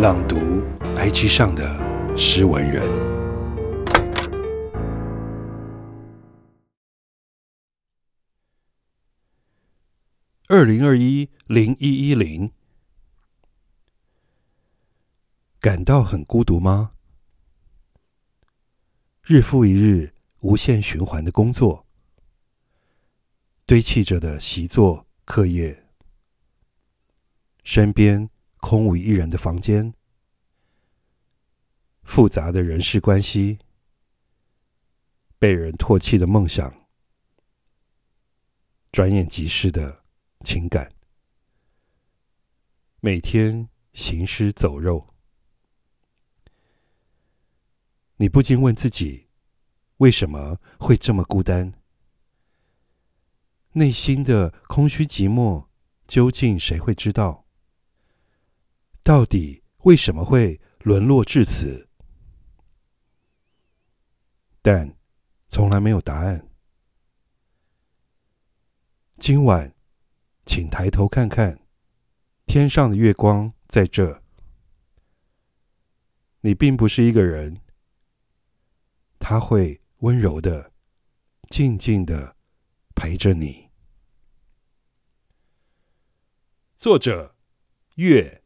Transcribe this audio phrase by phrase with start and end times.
[0.00, 0.36] 朗读
[0.96, 2.82] IG 上的诗文人。
[10.48, 12.50] 二零二一零一一零，
[15.60, 16.92] 感到很孤独吗？
[19.22, 21.86] 日复一日，无限循环的工作，
[23.66, 25.84] 堆砌着的习作课业，
[27.62, 28.30] 身边。
[28.60, 29.94] 空无一人的房间，
[32.02, 33.58] 复杂的人事关系，
[35.38, 36.86] 被人唾弃的梦想，
[38.92, 40.04] 转眼即逝的
[40.44, 40.92] 情感，
[43.00, 45.14] 每天行尸走肉，
[48.16, 49.28] 你不禁问自己：
[49.96, 51.72] 为什么会这么孤单？
[53.72, 55.68] 内心的空虚寂寞，
[56.06, 57.46] 究竟谁会知道？
[59.10, 61.88] 到底为什么会沦落至此？
[64.62, 64.96] 但
[65.48, 66.48] 从来没有答案。
[69.18, 69.74] 今晚，
[70.44, 71.66] 请抬头看看
[72.46, 74.22] 天上的月光，在这。
[76.42, 77.60] 你并不是一个人，
[79.18, 80.72] 他会温柔的、
[81.48, 82.36] 静静的
[82.94, 83.70] 陪着你。
[86.76, 87.34] 作者：
[87.96, 88.39] 月。